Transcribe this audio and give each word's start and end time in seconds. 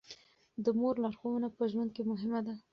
د 0.63 0.65
مور 0.79 0.95
لارښوونه 1.03 1.47
په 1.57 1.63
ژوند 1.71 1.89
کې 1.95 2.01
مهمه 2.11 2.39
ده. 2.47 2.55